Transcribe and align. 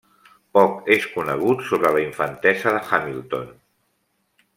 Poc 0.57 0.87
és 0.95 1.03
conegut 1.17 1.61
sobre 1.67 1.91
la 1.97 2.01
infantesa 2.05 2.73
de 2.77 2.81
Hamilton. 2.87 3.53